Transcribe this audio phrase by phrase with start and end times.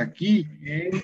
[0.00, 1.02] aquí en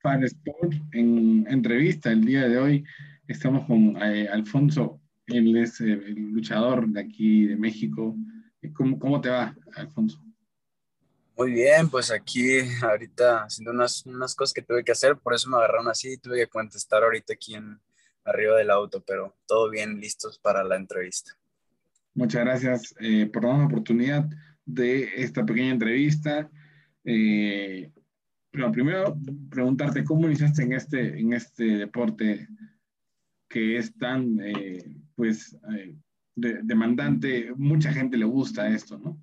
[0.00, 2.84] Fan Sport en entrevista el día de hoy.
[3.26, 8.16] Estamos con eh, Alfonso, él es eh, el luchador de aquí de México.
[8.72, 10.22] ¿Cómo, ¿Cómo, te va, Alfonso?
[11.36, 15.50] Muy bien, pues aquí ahorita haciendo unas, unas cosas que tuve que hacer, por eso
[15.50, 17.78] me agarraron así y tuve que contestar ahorita aquí en,
[18.24, 21.32] arriba del auto, pero todo bien, listos para la entrevista.
[22.14, 24.28] Muchas gracias eh, por darnos la oportunidad
[24.64, 26.50] de esta pequeña entrevista.
[27.04, 27.90] Eh,
[28.56, 29.18] pero primero,
[29.50, 32.48] preguntarte cómo iniciaste en este, en este deporte
[33.50, 34.82] que es tan, eh,
[35.14, 35.94] pues, eh,
[36.34, 37.52] demandante.
[37.54, 39.22] Mucha gente le gusta esto, ¿no?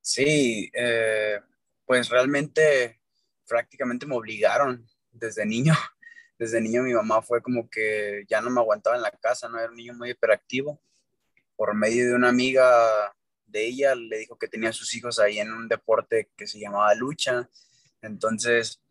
[0.00, 1.40] Sí, eh,
[1.84, 3.00] pues realmente
[3.48, 5.74] prácticamente me obligaron desde niño.
[6.38, 9.58] Desde niño mi mamá fue como que ya no me aguantaba en la casa, no
[9.58, 10.80] era un niño muy hiperactivo.
[11.56, 12.68] Por medio de una amiga
[13.46, 16.94] de ella le dijo que tenía sus hijos ahí en un deporte que se llamaba
[16.94, 17.48] lucha.
[18.02, 18.82] Entonces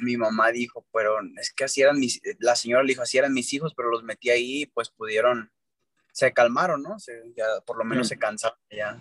[0.00, 3.32] mi mamá dijo, pero es que así eran mis, la señora le dijo, así eran
[3.32, 5.50] mis hijos, pero los metí ahí, pues pudieron,
[6.12, 6.96] se calmaron, ¿no?
[7.36, 9.00] ya por lo menos se cansaron ya.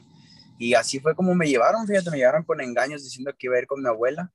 [0.59, 3.59] Y así fue como me llevaron, fíjate, me llevaron con engaños diciendo que iba a
[3.59, 4.31] ir con mi abuela.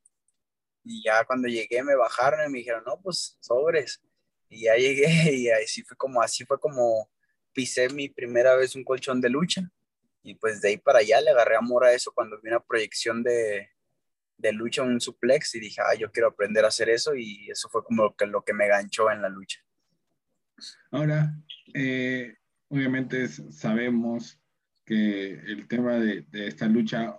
[0.85, 4.01] Y ya cuando llegué me bajaron y me dijeron, no, pues sobres.
[4.49, 7.11] Y ya llegué y así fue como, así fue como
[7.53, 9.63] pisé mi primera vez un colchón de lucha.
[10.23, 13.25] Y pues de ahí para allá le agarré amor a eso cuando vi una proyección
[13.25, 13.69] de,
[14.43, 17.69] de lucha, un suplex, y dije, ah, yo quiero aprender a hacer eso, y eso
[17.69, 19.61] fue como lo que, lo que me ganchó en la lucha.
[20.91, 21.35] Ahora,
[21.73, 22.37] eh,
[22.69, 24.39] obviamente sabemos
[24.85, 27.17] que el tema de, esta lucha,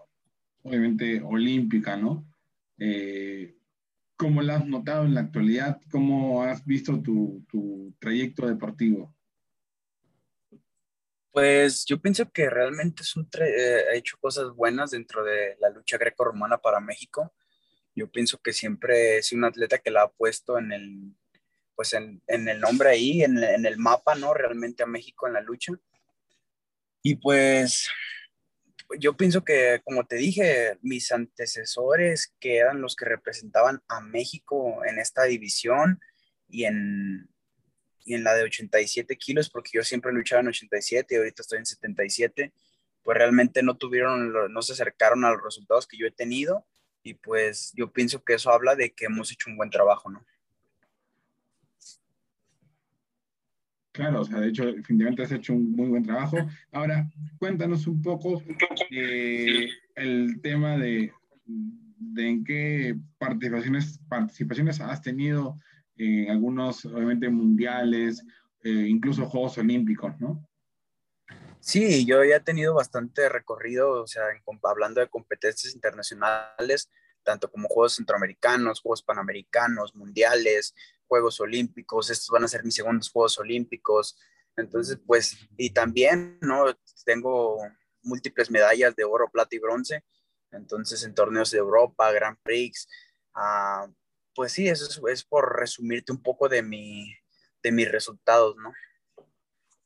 [0.62, 2.28] obviamente olímpica, ¿no?
[2.78, 3.56] Eh,
[4.16, 5.82] ¿Cómo la has notado en la actualidad?
[5.90, 9.13] ¿Cómo has visto tu, tu trayecto deportivo?
[11.34, 15.72] Pues yo pienso que realmente es un eh, ha hecho cosas buenas dentro de la
[15.72, 17.34] lucha greco-romana para México.
[17.96, 21.16] Yo pienso que siempre es un atleta que la ha puesto en el,
[21.76, 24.36] pues en, en el nombre ahí, en, en, el mapa, ¿no?
[24.36, 25.74] Realmente a México en la lucha.
[27.02, 27.90] Y pues
[29.00, 34.86] yo pienso que, como te dije, mis antecesores, que eran los que representaban a México
[34.86, 36.00] en esta división
[36.48, 37.33] y en,
[38.06, 41.60] y en la de 87 kilos, porque yo siempre luchaba en 87 y ahorita estoy
[41.60, 42.54] en 77,
[43.02, 46.66] pues realmente no tuvieron, no se acercaron a los resultados que yo he tenido
[47.04, 50.26] y pues yo pienso que eso habla de que hemos hecho un buen trabajo, ¿no?
[53.92, 56.38] Claro, o sea, de hecho, definitivamente has hecho un muy buen trabajo.
[56.72, 58.42] Ahora, cuéntanos un poco
[58.90, 61.14] eh, el tema de,
[61.46, 65.60] de en qué participaciones, participaciones has tenido
[65.96, 68.26] en algunos, obviamente, mundiales,
[68.64, 70.48] eh, incluso Juegos Olímpicos, ¿no?
[71.60, 74.24] Sí, yo ya he tenido bastante recorrido, o sea,
[74.64, 76.90] hablando de competencias internacionales,
[77.24, 80.76] tanto como Juegos Centroamericanos, Juegos Panamericanos, Mundiales,
[81.08, 84.18] Juegos Olímpicos, estos van a ser mis segundos Juegos Olímpicos,
[84.58, 86.66] entonces, pues, y también, ¿no?
[87.06, 87.58] Tengo
[88.02, 90.04] múltiples medallas de oro, plata y bronce,
[90.52, 92.88] entonces en torneos de Europa, Grand Prix,
[93.36, 93.92] uh,
[94.36, 97.14] pues sí, eso es, por resumirte un poco de, mi,
[97.62, 98.74] de mis resultados, ¿no?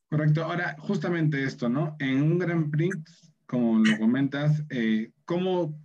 [0.09, 0.44] Correcto.
[0.44, 1.96] Ahora, justamente esto, ¿no?
[2.00, 5.80] En un Grand Prix, como lo comentas, eh, ¿cómo,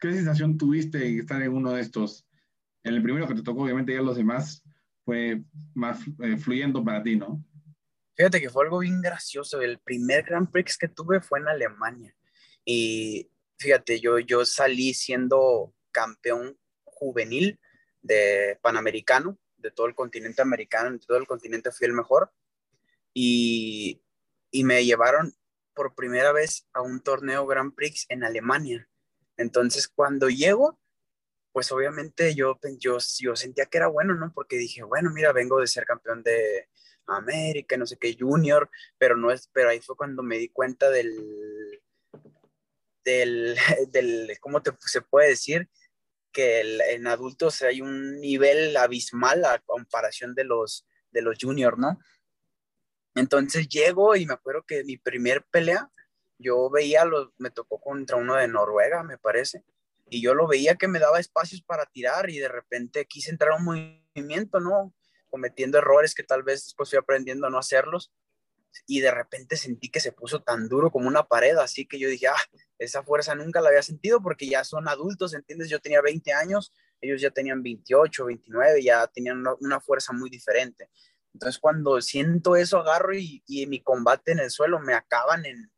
[0.00, 2.26] qué sensación tuviste estar en uno de estos?
[2.84, 4.62] En el primero que te tocó, obviamente, ya los demás
[5.04, 5.42] fue
[5.74, 7.44] más eh, fluyendo para ti, ¿no?
[8.14, 9.60] Fíjate que fue algo bien gracioso.
[9.60, 12.14] El primer Grand Prix que tuve fue en Alemania.
[12.64, 17.58] Y fíjate, yo, yo salí siendo campeón juvenil
[18.02, 22.32] de Panamericano, de todo el continente americano, de todo el continente fui el mejor.
[23.12, 24.02] Y,
[24.50, 25.34] y me llevaron
[25.74, 28.88] por primera vez a un torneo Grand Prix en Alemania.
[29.36, 30.78] Entonces, cuando llego,
[31.52, 34.32] pues obviamente yo, yo, yo sentía que era bueno, ¿no?
[34.32, 36.68] Porque dije, bueno, mira, vengo de ser campeón de
[37.06, 40.90] América, no sé qué, junior, pero no es, pero ahí fue cuando me di cuenta
[40.90, 41.80] del,
[43.04, 43.56] del,
[43.90, 45.68] del ¿cómo se puede decir?
[46.32, 46.60] Que
[46.94, 51.98] en adultos hay un nivel abismal a comparación de los, de los juniors, ¿no?
[53.14, 55.90] Entonces llego y me acuerdo que mi primer pelea,
[56.38, 59.64] yo veía, los, me tocó contra uno de Noruega, me parece,
[60.08, 63.52] y yo lo veía que me daba espacios para tirar y de repente quise entrar
[63.52, 64.94] a un movimiento, ¿no?
[65.30, 68.12] Cometiendo errores que tal vez después fui aprendiendo a no hacerlos
[68.86, 72.08] y de repente sentí que se puso tan duro como una pared, así que yo
[72.08, 75.68] dije, ah, esa fuerza nunca la había sentido porque ya son adultos, ¿entiendes?
[75.68, 80.90] Yo tenía 20 años, ellos ya tenían 28, 29, ya tenían una, fuerza muy diferente.
[81.34, 85.70] Entonces cuando siento eso, agarro y, y mi combate en el suelo me acaban en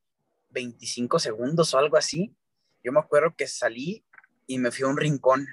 [0.50, 2.34] 25 segundos o algo así.
[2.82, 4.04] Yo me acuerdo que salí
[4.46, 5.46] y me fui a un rincón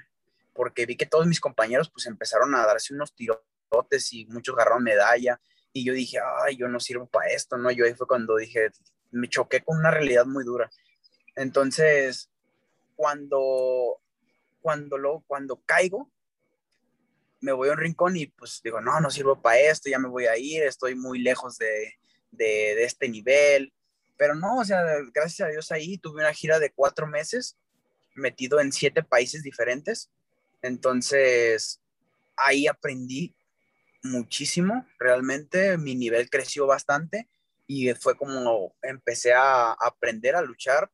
[0.54, 4.82] porque vi que todos mis compañeros pues empezaron a darse unos tirotes y muchos agarraron
[4.82, 5.40] medalla
[5.78, 7.70] y yo dije, ay, yo no sirvo para esto, ¿no?
[7.70, 8.70] Yo ahí fue cuando dije,
[9.10, 10.70] me choqué con una realidad muy dura.
[11.36, 12.30] Entonces,
[12.96, 14.00] cuando,
[14.60, 16.10] cuando, lo, cuando caigo,
[17.40, 20.08] me voy a un rincón y pues digo, no, no sirvo para esto, ya me
[20.08, 21.94] voy a ir, estoy muy lejos de,
[22.32, 23.72] de, de este nivel.
[24.16, 24.82] Pero no, o sea,
[25.14, 27.56] gracias a Dios ahí tuve una gira de cuatro meses
[28.16, 30.10] metido en siete países diferentes.
[30.60, 31.80] Entonces,
[32.36, 33.34] ahí aprendí
[34.02, 37.28] muchísimo, realmente mi nivel creció bastante
[37.66, 40.90] y fue como empecé a aprender a luchar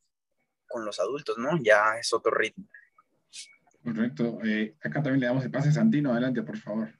[0.66, 1.50] con los adultos, ¿no?
[1.62, 2.66] Ya es otro ritmo.
[3.82, 4.38] Correcto.
[4.44, 6.10] Eh, acá también le damos el pase a Santino.
[6.10, 6.90] Adelante, por favor.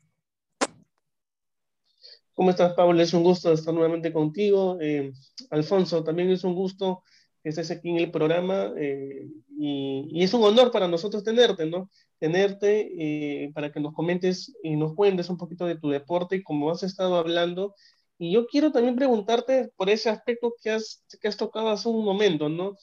[2.35, 3.01] ¿Cómo estás, Pablo?
[3.01, 4.77] Es un gusto estar nuevamente contigo.
[4.81, 5.13] Eh,
[5.51, 7.03] Alfonso, también es un gusto
[7.45, 11.91] que estés aquí en el programa eh, y, es un honor para nosotros tenerte, ¿no?
[12.19, 16.43] Tenerte eh, para que nos comentes y nos cuentes un poquito de tu deporte y
[16.43, 17.75] como has estado hablando.
[18.17, 22.03] Y yo quiero también preguntarte por ese aspecto que has, que has tocado hace un
[22.03, 22.79] momento, ¿no?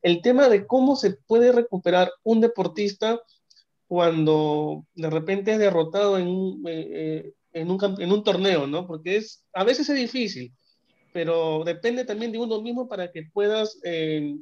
[0.00, 3.20] El tema de cómo se puede recuperar un deportista
[3.88, 8.86] cuando de repente es derrotado en un, eh, en un, en un torneo, ¿no?
[8.86, 10.54] Porque es, a veces es difícil,
[11.14, 14.34] pero depende también de uno mismo para que puedas eh,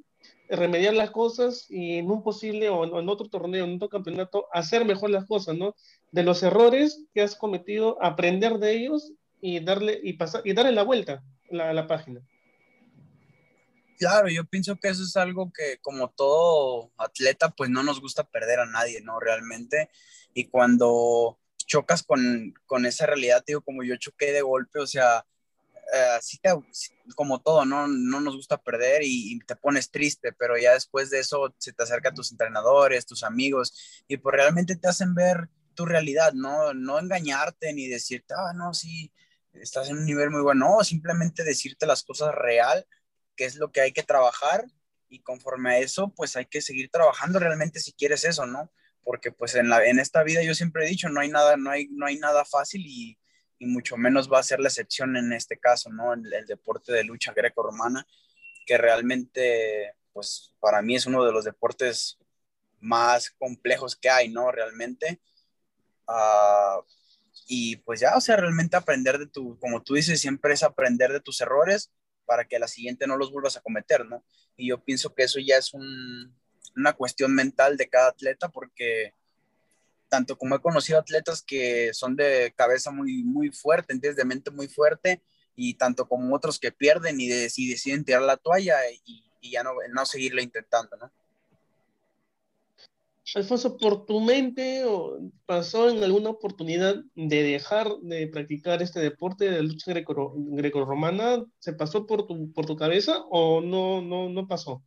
[0.49, 4.87] remediar las cosas y en un posible o en otro torneo, en otro campeonato, hacer
[4.87, 5.77] mejor las cosas, ¿no?
[6.13, 10.73] De los errores que has cometido, aprender de ellos y darle, y pasar, y darle
[10.73, 12.23] la vuelta a la, la página.
[13.99, 18.25] Claro, yo pienso que eso es algo que como todo atleta, pues no nos gusta
[18.25, 19.21] perder a nadie, ¿no?
[19.21, 19.91] Realmente.
[20.33, 25.27] Y cuando chocas con, con esa realidad, digo, como yo choqué de golpe, o sea,
[25.95, 26.51] eh, así te,
[27.15, 27.87] como todo, ¿no?
[27.87, 31.73] No nos gusta perder y, y, te pones triste, pero ya después de eso se
[31.73, 36.73] te acercan tus entrenadores, tus amigos, y pues realmente te hacen ver tu realidad, ¿no?
[36.75, 39.13] No engañarte ni decirte, ah, no, sí,
[39.53, 42.87] estás en un nivel muy bueno, no, simplemente decirte las cosas real
[43.37, 44.65] qué es lo que hay que trabajar
[45.09, 48.73] y conforme a eso, pues hay que seguir trabajando realmente si quieres eso, ¿no?
[49.05, 51.71] Porque pues en, la, en esta vida yo siempre he dicho, no hay nada, no
[51.71, 53.19] hay, no hay nada fácil y,
[53.63, 56.13] y mucho menos va a ser la excepción en este caso, ¿no?
[56.15, 58.05] El, el deporte de lucha greco-romana,
[58.67, 62.19] que realmente, pues para mí es uno de los deportes
[62.81, 64.51] más complejos que hay, ¿no?
[64.51, 65.21] Realmente.
[66.09, 66.83] Uh,
[67.47, 71.13] y pues ya, o sea, realmente aprender de tu, como tú dices, siempre es aprender
[71.13, 71.93] de tus errores
[72.25, 74.25] para que la siguiente no los vuelvas a cometer, ¿no?
[74.57, 76.37] Y yo pienso que eso ya es un,
[76.75, 79.15] una cuestión mental de cada atleta porque
[80.13, 84.19] tanto como he conocido atletas que son de cabeza muy, muy fuerte, ¿entiendes?
[84.19, 85.23] De mente muy fuerte,
[85.57, 88.77] y tanto como otros que pierden y, de, y deciden tirar la toalla
[89.07, 91.11] y, y ya no, no seguirlo intentando, ¿no?
[93.35, 94.85] Alfonso, ¿por tu mente
[95.47, 101.37] pasó en alguna oportunidad de dejar de practicar este deporte de lucha greco-romana?
[101.37, 104.83] Greco ¿Se pasó por tu, por tu cabeza o no, no, no pasó?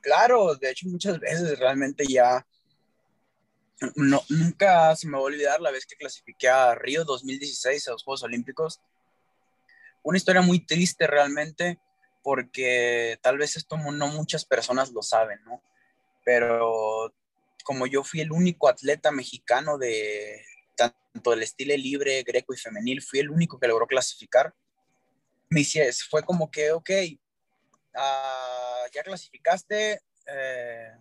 [0.00, 2.44] Claro, de hecho muchas veces realmente ya
[3.96, 7.92] no, nunca se me va a olvidar la vez que clasifiqué a Río 2016 a
[7.92, 8.80] los Juegos Olímpicos.
[10.02, 11.78] Una historia muy triste realmente
[12.22, 15.62] porque tal vez esto no muchas personas lo saben, ¿no?
[16.24, 17.12] Pero
[17.64, 20.44] como yo fui el único atleta mexicano de
[20.76, 24.54] tanto del estilo libre, greco y femenil, fui el único que logró clasificar.
[25.50, 26.90] Me hice, fue como que, ok,
[27.94, 30.92] uh, ya clasificaste, eh,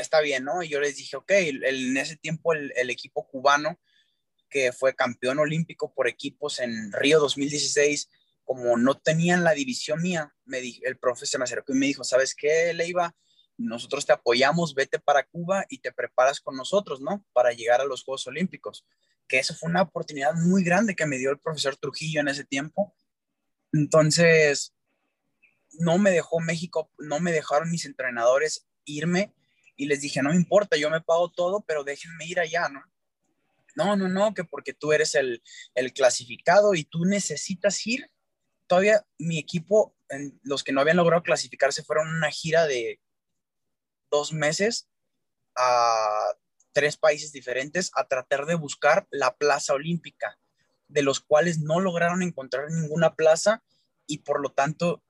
[0.00, 0.62] está bien, ¿no?
[0.62, 3.78] Y yo les dije, ok, el, en ese tiempo el, equipo cubano,
[4.48, 8.10] que fue campeón olímpico por equipos en Río 2016,
[8.44, 11.86] como no tenían la división mía, me di, el profe se me acercó y me
[11.86, 13.14] dijo, ¿sabes qué, Leiva?
[13.60, 17.24] nosotros te apoyamos, vete para Cuba y te preparas con nosotros, ¿no?
[17.32, 18.86] Para llegar a los Juegos Olímpicos.
[19.28, 22.44] Que eso fue una oportunidad muy grande que me dio el profesor Trujillo en ese
[22.44, 22.94] tiempo.
[23.72, 24.74] Entonces,
[25.72, 29.34] no me dejó México, no me dejaron mis entrenadores irme
[29.80, 32.84] y les dije, no importa, yo me pago todo, pero déjenme ir allá, ¿no?
[33.74, 35.42] No, no, no, que porque tú eres el,
[35.74, 38.10] el clasificado y tú necesitas ir.
[38.66, 39.96] Todavía mi equipo,
[40.42, 43.00] los que no habían logrado clasificarse, fueron una gira de
[44.10, 44.86] dos meses
[45.56, 46.34] a
[46.72, 50.38] tres países diferentes a tratar de buscar la plaza olímpica,
[50.88, 53.64] de los cuales no lograron encontrar ninguna plaza
[54.06, 55.02] y por lo tanto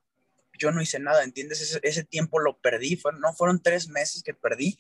[0.60, 1.80] yo no hice nada, ¿entiendes?
[1.82, 4.78] Ese, tiempo lo perdí, no fueron tres meses que perdí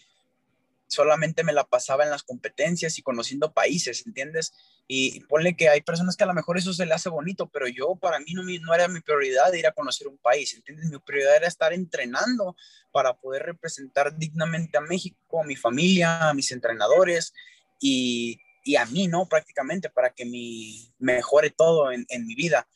[0.90, 4.52] solamente me la pasaba en las competencias y conociendo países, ¿entiendes?
[4.88, 7.68] Y, ponle que hay personas que a lo mejor eso se le hace bonito, pero
[7.68, 10.90] yo para mí no, era mi prioridad ir a conocer un país, ¿entiendes?
[10.90, 12.56] Mi prioridad era estar entrenando
[12.90, 17.32] para poder representar dignamente a México, a mi familia, a mis entrenadores
[17.80, 18.40] y,
[18.76, 19.28] a mí, ¿no?
[19.28, 22.66] Prácticamente para que mi, mejore todo en mi vida.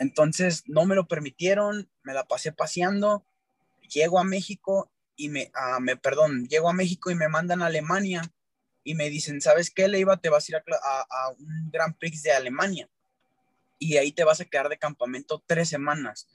[0.00, 3.22] Entonces no me lo permitieron, me la pasé paseando,
[3.86, 7.66] llego a México y me, ah, me, perdón, llego a México y me mandan a
[7.66, 8.22] Alemania
[8.82, 10.16] y me dicen, ¿sabes qué, Leiva?
[10.16, 12.88] Te vas a ir a, un Grand Prix de Alemania
[13.78, 16.26] y ahí te vas a quedar de campamento tres semanas.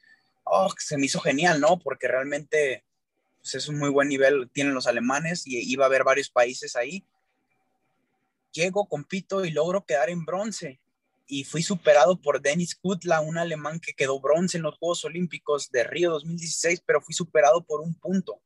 [0.43, 1.79] Oh, se me hizo genial, ¿no?
[1.79, 2.85] Porque realmente
[3.41, 6.75] pues, es un muy buen nivel, tienen los alemanes y iba a haber varios países
[6.75, 7.03] ahí.
[8.51, 10.79] Llego, compito y logro quedar en bronce
[11.27, 15.69] y fui superado por Dennis Kutla, un alemán que quedó bronce en los Juegos Olímpicos
[15.71, 18.41] de Río 2016, pero fui superado por un punto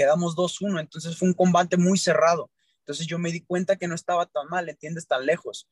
[0.00, 2.50] quedamos 2-1, entonces fue un combate muy cerrado.
[2.78, 5.06] Entonces yo me di cuenta que no estaba tan mal, ¿entiendes?
[5.06, 5.68] Tan lejos.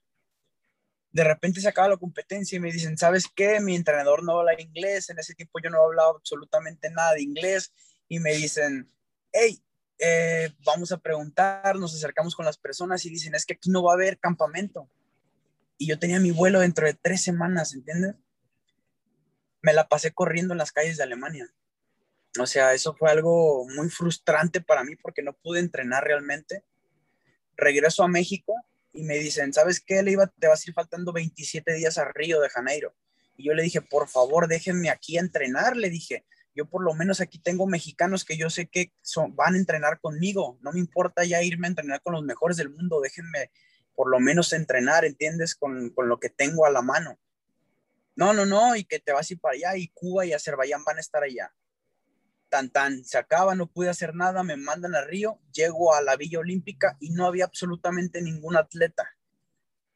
[1.10, 3.58] De repente se acaba la competencia y me dicen, ¿sabes qué?
[3.60, 7.72] Mi entrenador no habla inglés, en ese tiempo yo no hablaba absolutamente nada de inglés
[8.06, 8.92] y me dicen,
[9.32, 9.62] hey,
[9.98, 13.82] eh, vamos a preguntar, nos acercamos con las personas y dicen, es que aquí no
[13.82, 14.90] va a haber campamento.
[15.78, 18.16] Y yo tenía mi vuelo dentro de tres semanas, ¿entiendes?
[19.62, 21.48] Me la pasé corriendo en las calles de Alemania.
[22.38, 26.64] O sea, eso fue algo muy frustrante para mí porque no pude entrenar realmente.
[27.56, 28.54] Regreso a México
[28.92, 30.02] y me dicen, ¿sabes qué?
[30.02, 32.94] Le iba, te vas a ir faltando 27 días a Río de Janeiro.
[33.36, 35.76] Y yo le dije, por favor, déjenme aquí entrenar.
[35.76, 39.54] Le dije, yo por lo menos aquí tengo mexicanos que yo sé que son, van
[39.54, 40.58] a entrenar conmigo.
[40.60, 43.00] No me importa ya irme a entrenar con los mejores del mundo.
[43.00, 43.52] Déjenme
[43.98, 45.56] por lo menos entrenar, ¿entiendes?
[45.56, 47.18] Con, con lo que tengo a la mano.
[48.14, 50.84] No, no, no, y que te vas a ir para allá y Cuba y Azerbaiyán
[50.84, 51.52] van a estar allá
[52.48, 56.16] tan tan, se acaba, no pude hacer nada, me mandan a Río, llego a la
[56.16, 59.16] Villa Olímpica y no había absolutamente ningún atleta.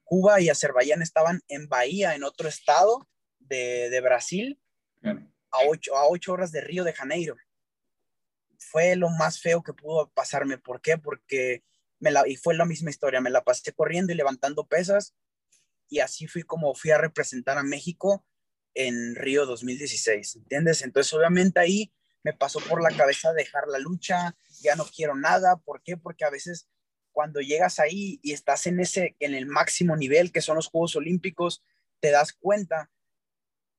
[0.04, 4.61] Cuba y Azerbaiyán estaban en Bahía, en otro estado de, Brasil,
[5.02, 7.37] a, ocho, a ocho horas de Río de Janeiro.
[8.59, 10.59] Fue lo más feo que pudo pasarme.
[10.59, 10.99] ¿Por qué?
[10.99, 11.64] Porque
[12.02, 15.14] me la, y fue la misma historia, me la pasé corriendo y levantando pesas
[15.88, 18.26] y así fui como fui a representar a México
[18.75, 20.82] en Río 2016, ¿entiendes?
[20.82, 21.92] Entonces obviamente ahí
[22.25, 25.56] me pasó por la cabeza dejar la lucha, ya no quiero nada.
[25.59, 25.97] ¿Por qué?
[25.97, 26.68] Porque a veces
[27.12, 30.97] cuando llegas ahí y estás en ese, en el máximo nivel que son los Juegos
[30.97, 31.62] Olímpicos,
[32.00, 32.90] te das cuenta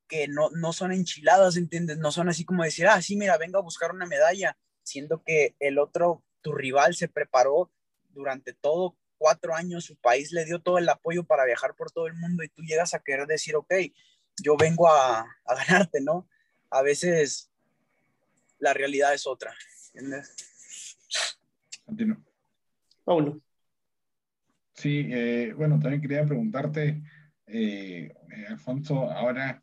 [0.07, 1.97] que no, no son enchiladas, ¿entiendes?
[1.97, 5.55] No son así como decir, ah, sí, mira, venga a buscar una medalla, siendo que
[5.59, 7.71] el otro, tu rival, se preparó
[8.13, 12.07] durante todo cuatro años, su país le dio todo el apoyo para viajar por todo
[12.07, 13.73] el mundo y tú llegas a querer decir, ok,
[14.41, 16.27] yo vengo a, a ganarte, ¿no?
[16.69, 17.49] A veces
[18.59, 19.53] la realidad es otra.
[19.93, 20.35] ¿Entiendes?
[23.03, 23.41] Paulo.
[24.73, 27.03] Sí, eh, bueno, también quería preguntarte,
[27.45, 29.61] eh, eh, Alfonso, ahora,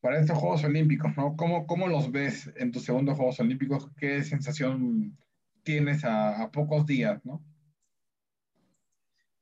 [0.00, 1.36] para estos Juegos Olímpicos, ¿no?
[1.36, 3.90] ¿Cómo, ¿Cómo, los ves en tus segundos Juegos Olímpicos?
[3.96, 5.16] ¿Qué sensación
[5.62, 7.44] tienes a, a pocos días, no?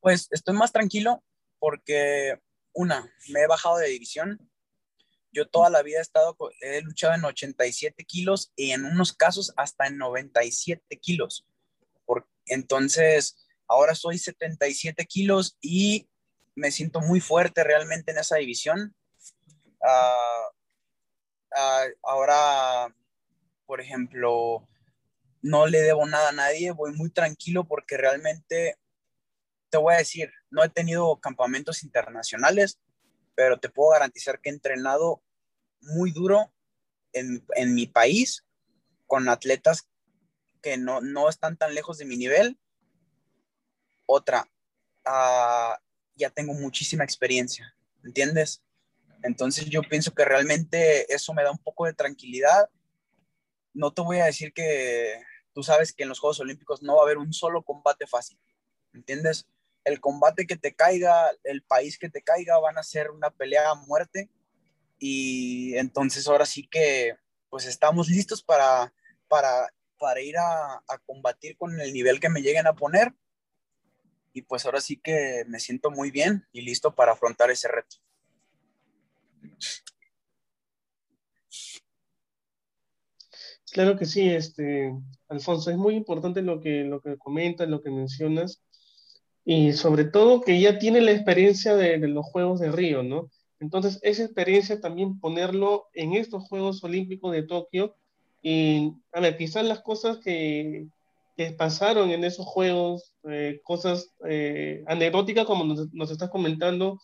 [0.01, 1.23] Pues estoy más tranquilo
[1.59, 2.39] porque,
[2.73, 4.51] una, me he bajado de división,
[5.33, 9.53] yo toda la vida he estado, he luchado en 87 kilos y en unos casos
[9.57, 11.47] hasta en 97 kilos.
[12.05, 13.37] Por, entonces,
[13.69, 16.09] ahora soy 77 kilos y
[16.57, 18.95] me siento muy fuerte realmente en esa división.
[19.83, 20.49] Ah,
[21.55, 22.95] ah, ahora,
[23.67, 24.67] por ejemplo,
[25.43, 28.77] no le debo nada a nadie, voy muy tranquilo porque realmente,
[29.71, 32.79] te voy a decir, no he tenido campamentos internacionales,
[33.35, 35.23] pero te puedo garantizar que he entrenado
[35.81, 36.53] muy duro
[37.13, 38.45] en, mi país
[39.07, 39.89] con atletas
[40.63, 42.59] que no, están tan lejos de mi nivel.
[44.07, 44.47] Otra,
[45.07, 45.81] ah,
[46.17, 47.75] ya tengo muchísima experiencia,
[48.05, 48.63] ¿entiendes?
[49.23, 52.69] Entonces yo pienso que realmente eso me da un poco de tranquilidad.
[53.73, 55.23] No te voy a decir que
[55.53, 58.39] tú sabes que en los Juegos Olímpicos no va a haber un solo combate fácil,
[58.93, 59.47] ¿entiendes?
[59.85, 63.71] El combate que te caiga, el país que te caiga, van a ser una pelea
[63.71, 64.31] a muerte.
[64.99, 67.17] Y entonces ahora sí que
[67.49, 68.93] pues estamos listos para,
[69.29, 73.15] para, para ir a, a combatir con el nivel que me lleguen a poner.
[74.33, 77.97] Y pues ahora sí que me siento muy bien y listo para afrontar ese reto.
[83.73, 84.93] Claro que sí, este,
[85.29, 88.63] Alfonso, es muy importante lo que, lo que comentas, lo que mencionas,
[89.53, 93.33] y sobre todo que ya tiene la experiencia de, los Juegos de Río, ¿no?
[93.59, 97.97] Entonces, esa experiencia también ponerlo en estos Juegos Olímpicos de Tokio
[98.43, 100.87] y, a ver, quizás las cosas que,
[101.37, 107.01] que pasaron en esos juegos, eh, cosas eh, anecdóticas como nos, nos, estás comentando,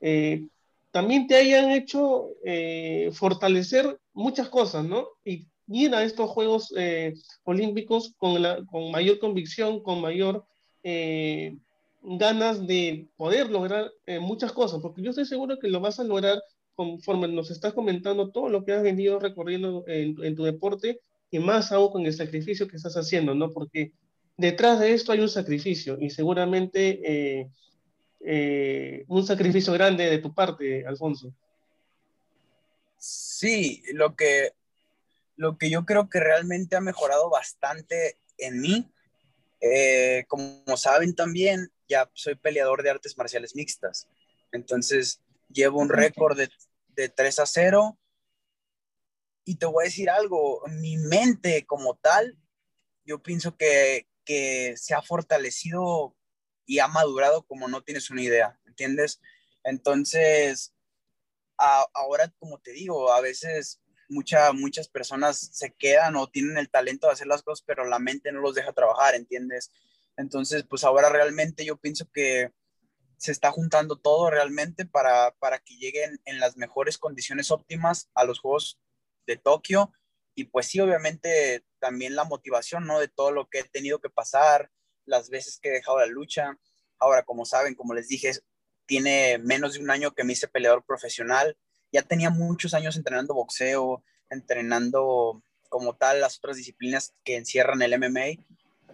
[0.00, 0.46] eh,
[0.90, 5.08] también te hayan hecho eh, fortalecer muchas cosas, ¿no?
[5.22, 7.12] Y ir a estos Juegos eh,
[7.42, 10.46] Olímpicos con, la, con mayor convicción, con mayor
[10.82, 11.58] eh,
[12.04, 16.04] ganas de poder lograr eh, muchas cosas, porque yo estoy seguro que lo vas a
[16.04, 16.42] lograr
[16.74, 21.38] conforme nos estás comentando todo lo que has venido recorriendo en, en, tu deporte y
[21.38, 23.50] más aún con el sacrificio que estás haciendo, ¿no?
[23.50, 23.92] Porque
[24.36, 27.50] detrás de esto hay un sacrificio y seguramente eh,
[28.20, 31.32] eh, un sacrificio grande de tu parte, Alfonso.
[32.98, 34.52] Sí, lo que,
[35.36, 38.86] lo que yo creo que realmente ha mejorado bastante en mí,
[39.64, 44.08] eh, como saben también, ya soy peleador de artes marciales mixtas.
[44.52, 46.50] Entonces, llevo un récord de,
[46.88, 47.98] de 3 a 0.
[49.46, 52.38] Y te voy a decir algo, mi mente como tal,
[53.04, 56.14] yo pienso que, que se ha fortalecido
[56.66, 59.20] y ha madurado como no tienes una idea, ¿entiendes?
[59.62, 60.74] Entonces,
[61.58, 66.70] a, ahora, como te digo, a veces mucha, muchas personas se quedan o tienen el
[66.70, 69.72] talento de hacer las cosas, pero la mente no los deja trabajar, ¿entiendes?
[70.16, 72.52] Entonces, pues ahora realmente yo pienso que
[73.16, 78.24] se está juntando todo realmente para, para que lleguen en las mejores condiciones óptimas a
[78.24, 78.78] los Juegos
[79.26, 79.92] de Tokio.
[80.34, 82.98] Y pues sí, obviamente también la motivación, ¿no?
[82.98, 84.70] De todo lo que he tenido que pasar,
[85.06, 86.58] las veces que he dejado la lucha.
[86.98, 88.32] Ahora, como saben, como les dije,
[88.86, 91.56] tiene menos de un año que me hice peleador profesional.
[91.94, 97.96] Ya tenía muchos años entrenando boxeo, entrenando como tal las otras disciplinas que encierran el
[97.96, 98.42] MMA,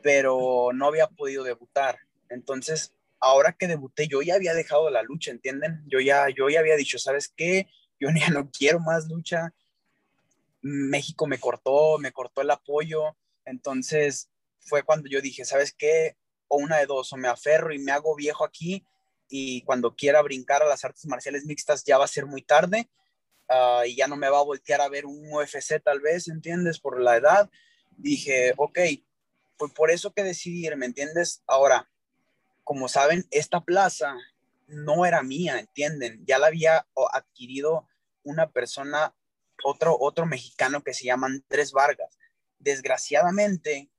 [0.02, 1.99] pero no había podido debutar.
[2.28, 5.83] Entonces, ahora que debuté, yo ya había dejado la lucha, ¿entienden?
[5.87, 7.69] Yo ya, yo ya había dicho, ¿sabes qué?
[7.99, 9.54] Yo ya no quiero más lucha.
[10.61, 13.16] México me cortó, me cortó el apoyo.
[13.47, 14.28] Entonces,
[14.59, 16.19] fue cuando yo dije, ¿sabes qué?
[16.49, 18.85] O una de dos, o me aferro y me hago viejo aquí
[19.31, 22.91] y cuando quiera brincar a las artes marciales mixtas ya va a ser muy tarde
[23.49, 26.81] uh, y ya no me va a voltear a ver un UFC tal vez, ¿entiendes?
[26.81, 27.49] Por la edad.
[27.97, 28.79] Dije, ok,
[29.57, 31.43] pues por eso que decidí ir, ¿me entiendes?
[31.47, 31.89] Ahora,
[32.65, 34.17] como saben, esta plaza
[34.67, 36.25] no era mía, ¿entienden?
[36.26, 37.87] Ya la había adquirido
[38.25, 39.15] una persona,
[39.63, 42.19] otro, otro mexicano que se llama Andrés Vargas.
[42.59, 43.91] Desgraciadamente,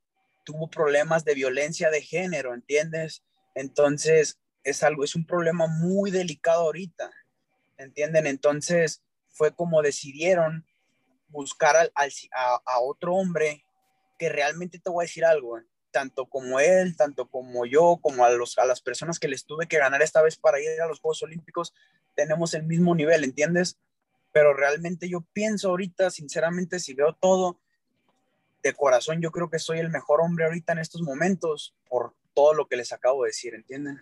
[0.43, 3.23] tuvo problemas de violencia de género, ¿entiendes?
[3.55, 7.11] Entonces, es algo, es un problema muy delicado ahorita,
[7.77, 8.27] ¿entienden?
[8.27, 10.65] Entonces, fue como decidieron
[11.29, 12.11] buscar al, al,
[12.65, 13.65] a, otro hombre
[14.19, 18.29] que realmente te voy a decir algo, tanto como él, tanto como yo, como a,
[18.29, 20.99] los, a las personas que les tuve que ganar esta vez para ir a los
[20.99, 21.73] Juegos Olímpicos,
[22.15, 23.79] tenemos el mismo nivel, ¿entiendes?
[24.31, 27.59] Pero realmente yo pienso ahorita, sinceramente, si veo todo,
[28.61, 32.53] de corazón yo creo que soy el mejor hombre ahorita en estos momentos por todo
[32.53, 33.99] lo que les acabo de decir, ¿entienden?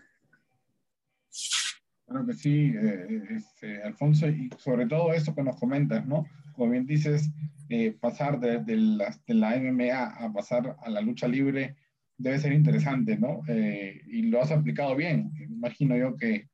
[2.09, 6.25] Claro que sí, eh, este, Alfonso, y sobre todo eso que nos comentas, ¿no?
[6.53, 7.29] Como bien dices,
[7.69, 8.63] eh, pasar de,
[9.27, 11.75] la, MMA a pasar a la lucha libre
[12.17, 13.41] debe ser interesante, ¿no?
[13.47, 16.49] Eh, y lo has aplicado bien, imagino yo que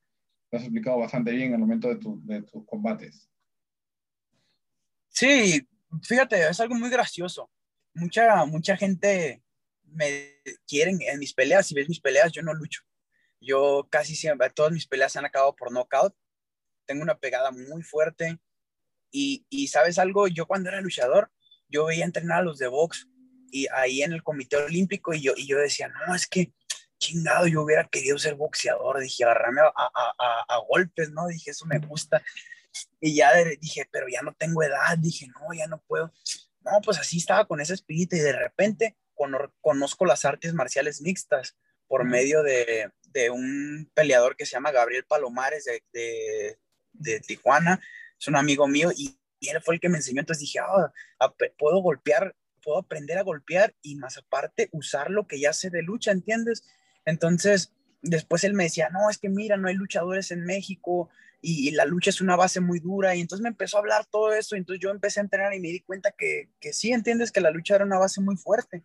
[0.52, 3.30] lo has aplicado bastante bien en el momento de, tu, tus combates.
[5.10, 5.66] Sí,
[6.04, 7.50] fíjate, es algo muy gracioso
[7.96, 9.42] mucha, mucha gente
[9.86, 11.66] me quieren en mis peleas.
[11.68, 12.82] Si ves mis peleas, yo no lucho.
[13.40, 16.16] Yo casi siempre, todas mis peleas han acabado por knockout.
[16.86, 18.40] Tengo una pegada muy fuerte.
[19.12, 21.32] Y, y sabes algo, yo cuando era luchador,
[21.70, 23.08] yo veía entrenar a los de box
[23.52, 26.54] y ahí en el comité olímpico y yo, y yo decía, no, es que
[26.98, 29.00] chingado, yo hubiera querido ser boxeador.
[29.00, 31.28] Dije, agarrarme a, a, a, a golpes, ¿no?
[31.28, 32.22] Dije, eso me gusta.
[33.00, 34.98] Y ya dije, pero ya no tengo edad.
[34.98, 36.12] Dije, no, ya no puedo
[36.66, 38.98] no, pues así estaba con ese espíritu y de repente
[39.62, 41.56] conozco las artes marciales mixtas
[41.88, 46.58] por medio de, de, un peleador que se llama Gabriel Palomares de,
[46.92, 47.82] de, Tijuana,
[48.20, 51.78] es un amigo mío y, él fue el que me enseñó, entonces dije, oh, puedo
[51.80, 56.12] golpear, puedo aprender a golpear y más aparte usar lo que ya sé de lucha,
[56.12, 56.64] ¿entiendes?
[57.06, 61.70] Entonces, después él me decía, no, es que mira, no hay luchadores en México, y,
[61.72, 64.56] la lucha es una base muy dura y entonces me empezó a hablar todo eso
[64.56, 67.52] entonces yo empecé a entrenar y me di cuenta que, que sí, entiendes que la
[67.52, 68.84] lucha era una base muy fuerte.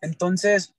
[0.00, 0.74] Entonces,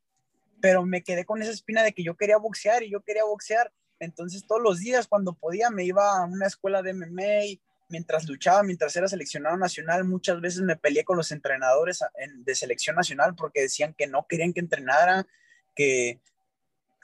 [0.62, 3.72] pero me quedé con esa espina de que yo quería boxear y yo quería boxear.
[4.00, 7.60] Entonces todos los días cuando podía me iba a una escuela de MMA,
[7.92, 12.00] mientras luchaba, mientras era seleccionado nacional, muchas veces me peleé con los entrenadores
[12.38, 15.28] de selección nacional porque decían que no querían que entrenara,
[15.76, 16.20] que,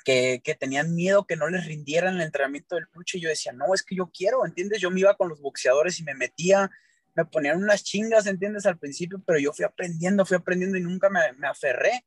[0.03, 3.51] que, que, tenían miedo que no les rindieran el entrenamiento del lucha y yo decía,
[3.51, 4.79] no, es que yo quiero, ¿entiendes?
[4.79, 6.71] Yo me iba con los boxeadores y me metía,
[7.13, 8.65] me ponían unas chingas, ¿entiendes?
[8.65, 12.05] Al principio, pero yo fui aprendiendo, fui aprendiendo y nunca me, me aferré.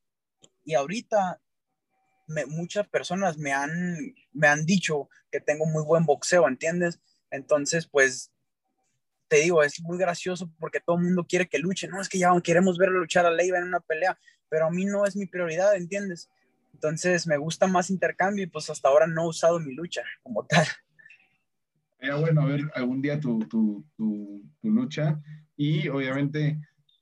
[0.65, 1.41] Y ahorita
[2.49, 3.97] muchas personas me han,
[4.33, 7.01] me han dicho que tengo muy buen boxeo, ¿entiendes?
[7.31, 8.33] Entonces, pues,
[9.29, 11.89] te digo, es muy gracioso porque todo el mundo quiere que luche.
[11.89, 14.19] No, es que ya queremos ver luchar a Leiva en una pelea,
[14.49, 16.29] pero a mí no es mi prioridad, ¿entiendes?
[16.75, 20.45] Entonces, me gusta más intercambio y pues hasta ahora no he usado mi lucha como
[20.47, 20.67] tal.
[21.99, 25.21] Era bueno ver algún día tu, tu, tu, tu lucha
[25.57, 26.59] y obviamente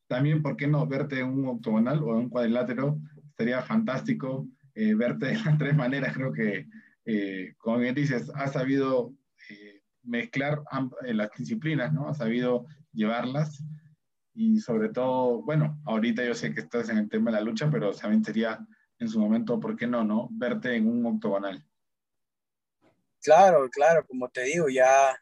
[0.09, 2.99] también, ¿por qué no verte en un octogonal o en un cuadrilátero?
[3.39, 6.13] Sería fantástico eh, verte de las tres maneras.
[6.13, 6.67] Creo que,
[7.05, 9.15] eh, como bien dices, has sabido
[9.49, 10.63] eh, mezclar
[11.03, 12.09] las disciplinas, ¿no?
[12.09, 13.63] Has sabido llevarlas
[14.35, 17.71] y sobre todo, bueno, ahorita yo sé que estás en el tema de la lucha,
[17.71, 18.59] pero también sería
[18.99, 20.29] en su momento, ¿por qué no, no?
[20.33, 21.65] Verte en un octogonal.
[23.23, 25.17] Claro, claro, como te digo, ya,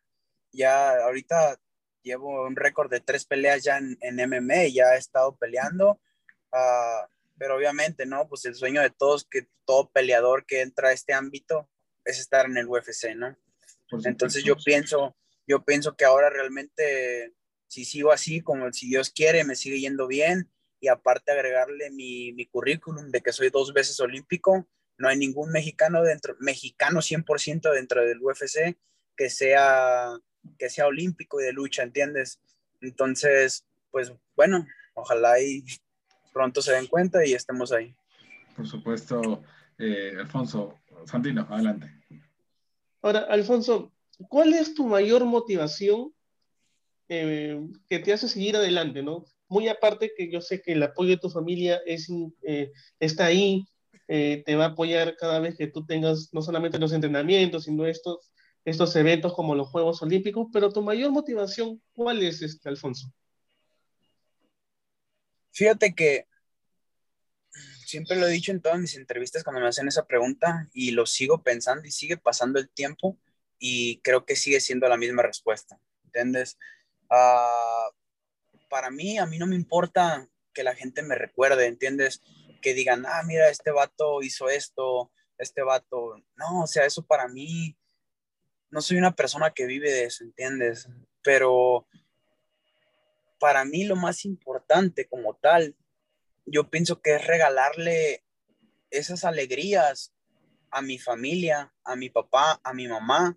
[0.52, 1.58] ya ahorita
[2.02, 6.00] llevo un récord de tres peleas ya en, en MMA, ya he estado peleando,
[6.52, 8.28] uh, pero obviamente, ¿no?
[8.28, 11.68] Pues el sueño de todos, que todo peleador que entra a este ámbito
[12.04, 13.36] es estar en el UFC, ¿no?
[14.04, 17.34] Entonces yo pienso, yo pienso que ahora realmente,
[17.68, 22.32] si sigo así, como si Dios quiere, me sigue yendo bien, y aparte agregarle mi,
[22.32, 24.68] mi currículum de que soy dos veces olímpico,
[24.98, 28.76] no hay ningún mexicano dentro, mexicano 100% dentro del UFC
[29.16, 30.18] que sea
[30.58, 32.40] que sea olímpico y de lucha, ¿entiendes?
[32.80, 35.64] Entonces, pues bueno, ojalá y
[36.36, 37.94] pronto se den cuenta y estemos ahí.
[38.54, 39.42] Por supuesto,
[39.78, 40.74] eh, Alfonso.
[41.06, 41.90] Santino, adelante.
[43.00, 43.90] Ahora, Alfonso,
[44.28, 46.12] ¿cuál es tu mayor motivación
[47.08, 49.24] eh, que te hace seguir adelante, no?
[49.48, 52.08] Muy aparte que yo sé que el apoyo de tu familia es,
[52.42, 52.70] eh,
[53.00, 53.64] está ahí,
[54.06, 58.30] te va a apoyar cada vez que tú tengas no solamente los entrenamientos, sino estos
[58.66, 63.12] estos eventos como los Juegos Olímpicos, pero tu mayor motivación, ¿cuál es, este, Alfonso?
[65.56, 66.28] Fíjate que
[67.86, 71.06] siempre lo he dicho en todas mis entrevistas cuando me hacen esa pregunta y lo
[71.06, 73.18] sigo pensando y sigue pasando el tiempo
[73.58, 76.58] y creo que sigue siendo la misma respuesta, ¿entiendes?
[77.08, 77.90] Uh,
[78.68, 82.20] para mí, a mí no me importa que la gente me recuerde, ¿entiendes?
[82.60, 87.28] Que digan, ah, mira, este vato hizo esto, este vato, no, o sea, eso para
[87.28, 87.78] mí
[88.68, 90.86] no soy una persona que vive de eso, ¿entiendes?
[91.22, 91.86] Pero
[93.38, 95.76] para mí lo más importante como tal,
[96.44, 98.24] yo pienso que es regalarle
[98.90, 100.12] esas alegrías
[100.70, 103.36] a mi familia, a mi papá, a mi mamá,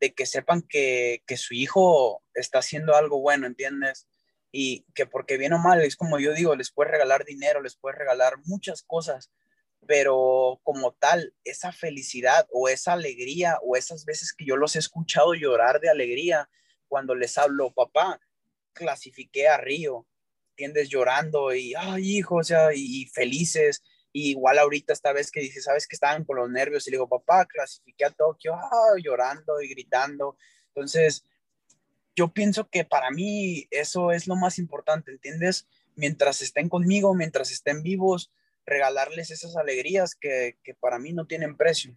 [0.00, 4.08] de que sepan que, que su hijo está haciendo algo bueno, ¿entiendes?
[4.50, 7.76] Y que porque bien o mal, es como yo digo, les puedes regalar dinero, les
[7.76, 9.30] puedes regalar muchas cosas,
[9.86, 14.80] pero como tal, esa felicidad o esa alegría o esas veces que yo los he
[14.80, 16.50] escuchado llorar de alegría
[16.88, 18.20] cuando les hablo, papá,
[18.72, 20.06] clasifiqué a Río,
[20.54, 23.82] tiendes llorando y, ay, hijo, o sea, y, felices.
[24.12, 27.08] igual ahorita esta vez que dice, sabes que estaban con los nervios y le digo,
[27.08, 30.36] papá, clasifiqué a Tokio, ah, llorando y gritando.
[30.68, 31.24] Entonces,
[32.14, 35.66] yo pienso que para mí eso es lo más importante, ¿entiendes?
[35.94, 38.30] Mientras estén conmigo, mientras estén vivos,
[38.66, 41.94] regalarles esas alegrías que, para mí no tienen precio.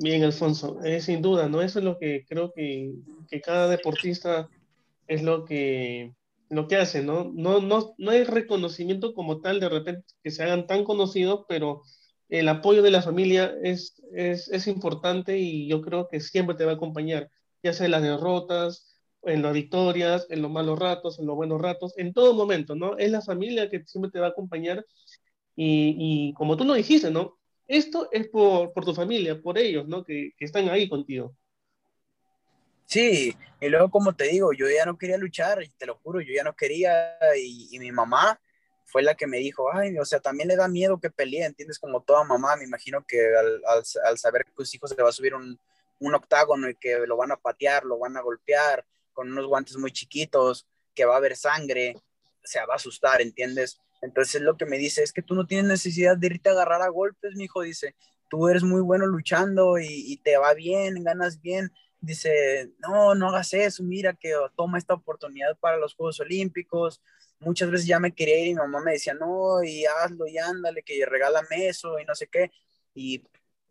[0.00, 1.60] Bien, Alfonso, eh, sin duda, ¿no?
[1.60, 2.94] Eso es lo que creo que,
[3.42, 4.48] cada deportista
[5.08, 6.14] es lo que,
[6.50, 7.32] lo que hace, ¿no?
[7.34, 7.94] No, ¿no?
[7.98, 11.82] no hay reconocimiento como tal de repente que se hagan tan conocidos, pero
[12.28, 16.64] el apoyo de la familia es, es, es importante y yo creo que siempre te
[16.64, 17.28] va a acompañar,
[17.64, 21.60] ya sea en las derrotas, en las victorias, en los malos ratos, en los buenos
[21.60, 22.96] ratos, en todo momento, ¿no?
[22.98, 24.84] Es la familia que siempre te va a acompañar
[25.56, 27.37] y, y como tú lo dijiste, ¿no?
[27.68, 30.02] Esto es por, por tu familia, por ellos, ¿no?
[30.02, 31.36] Que, que, están ahí contigo.
[32.86, 36.32] Sí, y luego como te digo, yo ya no quería luchar, te lo juro, yo
[36.34, 38.40] ya no quería y, y mi mamá
[38.86, 41.78] fue la que me dijo, ay, o sea, también le da miedo que pelee, ¿entiendes?
[41.78, 43.62] Como toda mamá, me imagino que al,
[44.06, 45.60] al, saber que sus hijos se va a subir un,
[45.98, 49.76] un octágono y que lo van a patear, lo van a golpear, con unos guantes
[49.76, 51.96] muy chiquitos, que va a haber sangre,
[52.42, 53.78] se va a asustar, ¿entiendes?
[54.00, 56.82] Entonces lo que me dice es que tú no tienes necesidad de irte a agarrar
[56.82, 57.94] a golpes, mi hijo, dice,
[58.28, 61.72] tú eres muy bueno luchando y, te va bien, ganas bien.
[62.00, 67.02] Dice, no, no hagas eso, mira que toma esta oportunidad para los Juegos Olímpicos.
[67.40, 70.38] Muchas veces ya me quería ir y mi mamá me decía, no, y hazlo y
[70.38, 72.52] ándale, que regálame eso y no sé qué.
[72.94, 73.24] Y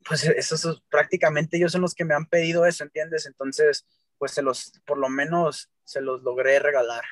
[0.03, 3.25] pues esos prácticamente ellos son los que me han pedido eso, ¿entiendes?
[3.25, 3.85] Entonces,
[4.17, 7.03] pues se los, por lo menos se los logré regalar.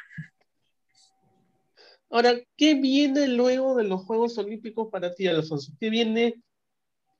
[2.15, 5.73] Ahora, ¿qué viene luego de los Juegos Olímpicos para ti, Alfonso?
[5.81, 6.41] ¿Qué viene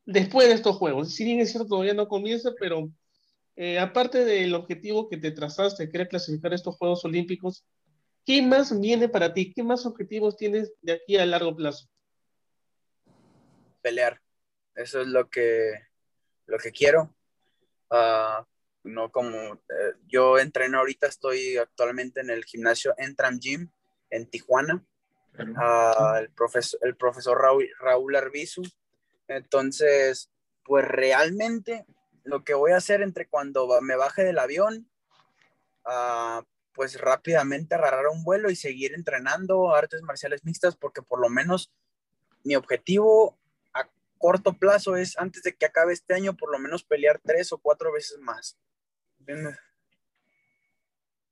[0.06, 1.14] después de estos Juegos?
[1.14, 2.90] Si bien es cierto, todavía no comienza, pero
[3.58, 7.66] eh, aparte del objetivo que te trazaste, que era clasificar estos Juegos Olímpicos,
[8.26, 9.52] ¿qué más viene para ti?
[9.54, 11.90] ¿Qué más objetivos tienes de aquí a largo plazo?
[13.82, 14.22] Pelear.
[14.76, 15.74] Eso es lo que,
[16.46, 17.14] lo que quiero.
[17.90, 18.48] Ah,
[18.86, 23.70] no como eh, yo entreno ahorita, estoy actualmente en el gimnasio Entram Gym
[24.10, 24.84] en Tijuana.
[25.58, 28.64] Ah, el, profesor, el profesor Raúl, Raúl Arbizu.
[29.28, 30.30] Entonces,
[30.64, 31.86] pues realmente
[32.24, 34.90] lo que voy a hacer entre cuando me baje del avión,
[35.86, 41.30] uh, pues rápidamente agarrar un vuelo y seguir entrenando artes marciales mixtas, porque por lo
[41.30, 41.72] menos
[42.44, 43.38] mi objetivo
[43.74, 43.88] a
[44.18, 47.58] corto plazo es antes de que acabe este año, por lo menos pelear tres o
[47.58, 48.58] cuatro veces más.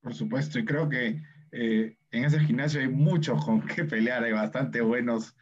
[0.02, 4.32] Por supuesto, y creo que eh, en ese gimnasio hay muchos con que pelear, hay
[4.32, 5.36] bastante buenos,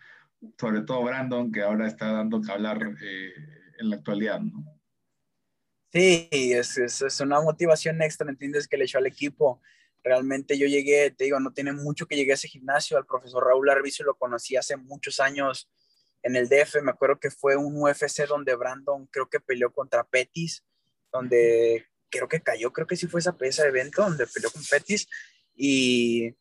[0.58, 3.34] sobre todo Brandon, que ahora está dando que hablar eh,
[3.78, 4.66] en la actualidad, ¿no?
[5.92, 8.70] Sí, es, es, es, una motivación extra, ¿entiendes?
[8.70, 9.62] Que le echó al equipo.
[10.02, 13.46] Realmente yo llegué, te digo, no tiene mucho que llegué a ese gimnasio, al profesor
[13.46, 15.70] Raúl Arbizu lo conocí hace muchos años
[16.24, 20.04] en el DF, me acuerdo que fue un UFC donde Brandon creo que peleó contra
[20.06, 20.64] Petis,
[21.12, 25.08] donde creo que cayó, creo que sí fue esa, ese evento donde peleó con Petis
[25.56, 26.36] y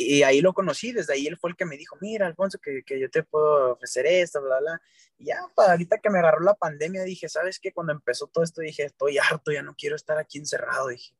[0.00, 2.82] y, ahí lo conocí, desde ahí él fue el que me dijo, mira, Alfonso, que,
[2.82, 4.80] que yo te puedo ofrecer esto, bla, bla.
[5.18, 7.72] Y ya, para ahorita que me agarró la pandemia, dije, ¿sabes qué?
[7.72, 10.88] Cuando empezó todo esto, dije, estoy harto, ya no quiero estar aquí encerrado.
[10.88, 11.14] Dije,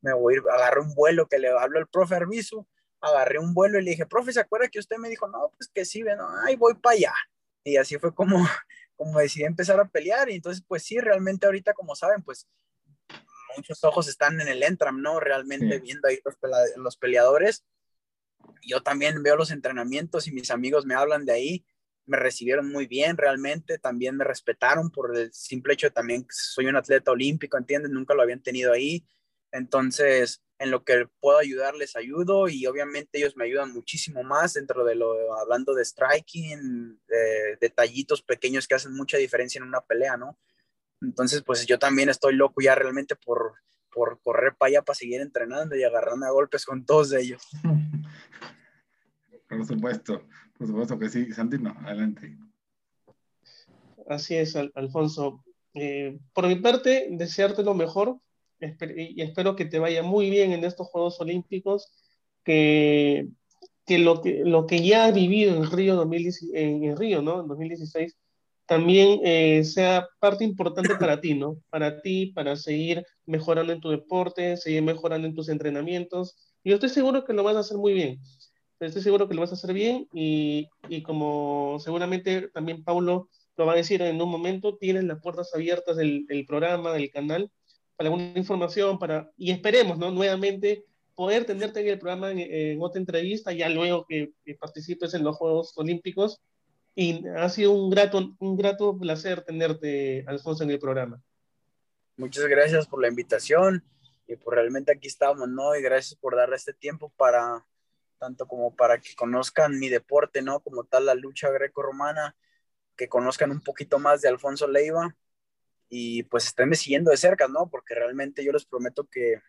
[0.00, 2.66] me voy a ir, agarré un vuelo que le hablo al profe Arbizu,
[3.00, 5.68] agarré un vuelo y le dije, profe, ¿se acuerda que usted me dijo, no, pues
[5.68, 7.14] que sí, bueno, ay, voy para allá.
[7.64, 8.36] Y así fue como,
[8.96, 10.30] como decidí empezar a pelear.
[10.30, 12.48] Y entonces, pues sí, realmente ahorita, como saben, pues
[13.56, 15.20] muchos ojos están en el Entram, ¿no?
[15.20, 16.36] Realmente viendo ahí los,
[16.76, 17.64] los peleadores
[18.62, 21.66] yo también veo los entrenamientos y mis amigos me hablan de ahí,
[22.06, 26.66] me recibieron muy bien realmente, también me respetaron por el simple hecho de también soy
[26.66, 27.90] un atleta olímpico, ¿entiendes?
[27.90, 29.06] Nunca lo habían tenido ahí.
[29.52, 34.54] Entonces, en lo que puedo ayudar, les ayudo y obviamente ellos me ayudan muchísimo más
[34.54, 39.80] dentro de lo, hablando de striking, de detallitos pequeños que hacen mucha diferencia en una
[39.80, 40.38] pelea, ¿no?
[41.00, 43.54] Entonces, pues yo también estoy loco ya realmente por,
[43.90, 47.42] por correr para allá para seguir entrenando y agarrarme a golpes con todos ellos.
[49.56, 50.22] Por supuesto,
[50.56, 51.32] por supuesto que sí.
[51.32, 52.36] Santino, adelante.
[54.08, 55.44] Así es, Alfonso.
[55.74, 58.18] Eh, por mi parte, desearte lo mejor
[58.96, 61.92] y espero que te vaya muy bien en estos Juegos Olímpicos,
[62.44, 63.28] que,
[63.84, 67.40] que, lo, que lo que ya has vivido en Río, 2010, en, en Río ¿no?
[67.40, 68.16] en 2016
[68.66, 71.58] también eh, sea parte importante para ti, ¿no?
[71.68, 76.36] Para ti, para seguir mejorando en tu deporte, seguir mejorando en tus entrenamientos.
[76.62, 78.20] Y yo estoy seguro que lo vas a hacer muy bien.
[78.86, 83.66] Estoy seguro que lo vas a hacer bien y, y como seguramente también Paulo lo
[83.66, 87.50] va a decir en un momento, tienes las puertas abiertas del, del programa, del canal,
[87.96, 90.10] para alguna información, para, y esperemos, ¿no?
[90.10, 95.24] Nuevamente poder tenerte en el programa en, otra entrevista, ya luego que, que participes en
[95.24, 96.40] los Juegos Olímpicos
[96.94, 101.22] y ha sido un grato, un grato placer tenerte, Alfonso, en el programa.
[102.16, 103.84] Muchas gracias por la invitación
[104.26, 105.74] y por realmente aquí estamos, ¿no?
[105.76, 107.64] Y gracias por darle este tiempo para,
[108.22, 110.60] tanto como para que conozcan mi deporte, ¿no?
[110.60, 112.36] Como tal, la lucha greco-romana,
[112.96, 115.16] que conozcan un poquito más de Alfonso Leiva
[115.88, 117.68] y pues estén siguiendo de cerca, ¿no?
[117.68, 119.40] Porque realmente yo les prometo que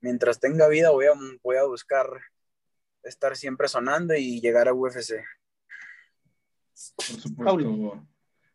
[0.00, 2.06] mientras tenga vida voy a, voy a buscar
[3.02, 5.22] estar siempre sonando y llegar a UFC.
[6.96, 8.06] Por supuesto.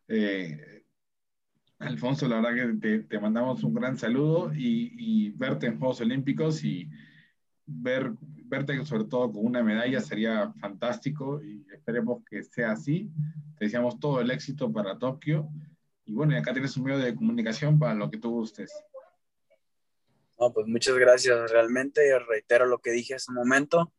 [0.07, 0.83] Eh,
[1.77, 6.89] Alfonso, la verdad que te, mandamos un gran saludo y, verte en Juegos Olímpicos y
[7.67, 8.13] ver,
[8.49, 13.11] verte sobre todo con una medalla sería fantástico y esperemos que sea así.
[13.57, 15.49] Te deseamos todo el éxito para Tokio
[16.05, 18.71] y bueno, acá tienes un medio de comunicación para lo que tú gustes.
[20.39, 21.51] No, pues muchas gracias.
[21.51, 23.93] Realmente reitero lo que dije hace un momento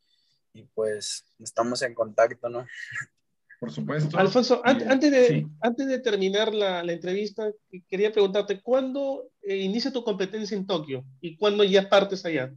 [0.53, 2.67] y pues estamos en contacto, ¿no?
[3.61, 4.19] Por supuesto.
[4.19, 7.53] Alfonso, antes, de, antes de terminar la, la entrevista,
[7.89, 12.55] quería preguntarte, ¿cuándo eh, inicia tu competencia en Tokio y cuándo ya partes allá?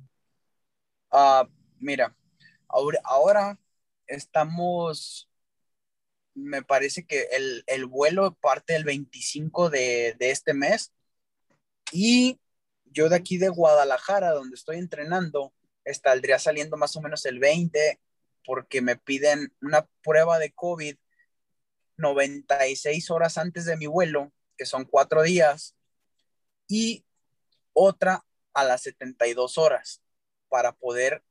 [1.11, 1.45] Uh,
[1.83, 2.15] mira,
[2.67, 3.59] ahora,
[4.07, 5.29] estamos,
[6.33, 10.93] me parece que el, el vuelo parte el 25 de, de este mes.
[11.91, 12.39] Y
[12.85, 15.53] yo de aquí de Guadalajara, donde estoy entrenando,
[15.85, 17.99] estaría saliendo más o menos el 20
[18.45, 20.97] porque me piden una prueba de COVID
[21.97, 25.75] 96 horas antes de mi vuelo, que son cuatro días,
[26.67, 27.05] y
[27.73, 30.01] otra a las 72 horas
[30.49, 31.23] para poder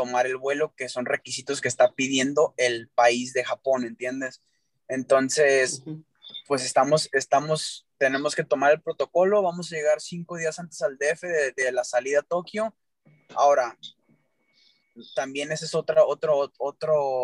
[0.00, 4.40] tomar el vuelo, que son requisitos que está pidiendo el país de Japón, ¿entiendes?
[4.88, 5.82] Entonces,
[6.46, 10.96] pues estamos, estamos, tenemos que tomar el protocolo, vamos a llegar cinco días antes al
[10.96, 12.74] DF de, de la salida a Tokio.
[13.34, 13.76] Ahora,
[15.14, 17.20] también esa es otra, otro, otro,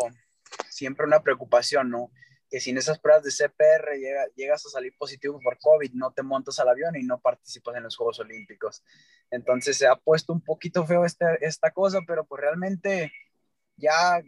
[0.69, 2.11] siempre una preocupación, ¿no?
[2.49, 3.97] Que si en esas pruebas de CPR
[4.35, 7.83] llegas a salir positivo por COVID, no te montas al avión y no participas en
[7.83, 8.83] los Juegos Olímpicos.
[9.31, 13.11] Entonces se ha puesto un poquito feo este, esta cosa, pero pues realmente
[13.75, 14.21] ya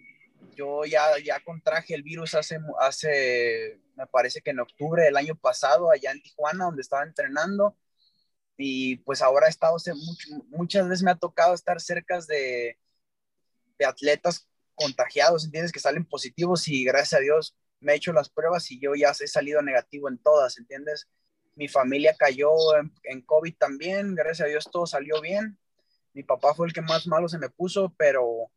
[0.55, 5.35] yo ya, ya contraje el virus hace, hace, me parece que en octubre del año
[5.35, 7.77] pasado, allá en Tijuana, donde estaba entrenando.
[8.57, 9.77] Y pues ahora he estado,
[10.49, 12.77] muchas veces me ha tocado estar cerca de,
[13.77, 15.71] de atletas contagiados, ¿entiendes?
[15.71, 19.11] Que salen positivos y gracias a Dios me he hecho las pruebas y yo ya
[19.11, 21.07] he salido negativo en todas, ¿entiendes?
[21.55, 22.51] Mi familia cayó
[23.03, 25.57] en, COVID también, gracias a Dios todo salió bien.
[26.13, 28.49] Mi papá fue el que más malo se me puso, pero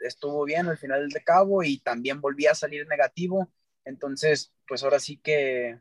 [0.00, 3.48] estuvo bien al final de cabo y también volví a salir negativo.
[3.84, 5.78] Entonces, pues ahora sí que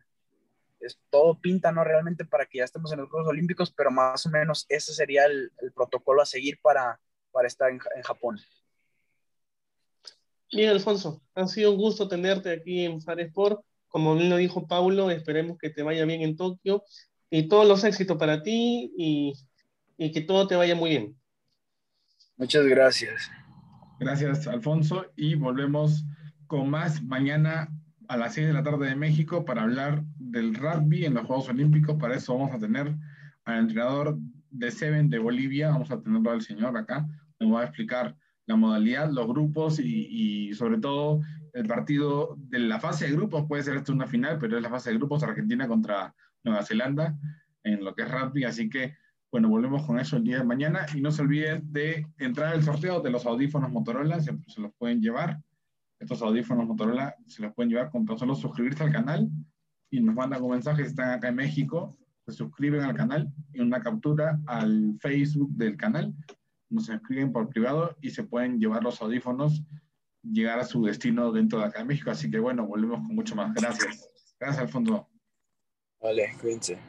[0.79, 1.83] es, todo pinta, ¿no?
[1.83, 5.25] Realmente para que ya estemos en los Juegos Olímpicos, pero más o menos ese sería
[5.25, 6.99] el, protocolo a seguir para,
[7.31, 8.39] para estar en, Japón.
[10.51, 13.61] Bien, Alfonso, ha sido un gusto tenerte aquí en Far Sport.
[13.87, 16.83] Como bien lo dijo Paulo, esperemos que te vaya bien en Tokio
[17.29, 19.33] y todos los éxitos para ti y,
[19.97, 21.15] y que todo te vaya muy bien.
[22.37, 23.29] Muchas gracias.
[23.99, 25.05] Gracias, Alfonso.
[25.15, 26.03] Y volvemos
[26.47, 27.69] con más mañana
[28.07, 31.47] a las 6 de la tarde de México para hablar del rugby en los Juegos
[31.47, 31.95] Olímpicos.
[31.97, 32.93] Para eso vamos a tener
[33.45, 34.17] al entrenador
[34.49, 37.07] de Seven de Bolivia, vamos a tenerlo al señor acá,
[37.39, 38.15] nos va a explicar
[38.47, 41.21] la modalidad, los grupos y, sobre todo
[41.53, 43.45] el partido de la fase de grupos.
[43.47, 47.17] Puede ser esto una final, pero es la fase de grupos Argentina contra Nueva Zelanda
[47.63, 48.43] en lo que es rugby.
[48.43, 48.95] Así que
[49.31, 52.63] bueno, volvemos con eso el día de mañana y no se olviden de entrar al
[52.63, 55.41] sorteo de los audífonos Motorola, se, los pueden llevar.
[55.99, 59.29] Estos audífonos Motorola se los pueden llevar con tan solo suscribirse al canal
[59.89, 63.61] y nos mandan un mensaje si están acá en México, se suscriben al canal y
[63.61, 66.13] una captura al Facebook del canal,
[66.71, 69.63] nos escriben por privado y se pueden llevar los audífonos,
[70.23, 72.11] llegar a su destino dentro de acá en México.
[72.11, 73.53] Así que bueno, volvemos con mucho más.
[73.53, 74.07] Gracias.
[74.39, 75.07] Gracias, Alfonso.
[76.01, 76.79] Vale, cuídense.